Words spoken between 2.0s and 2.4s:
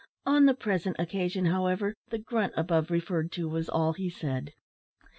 the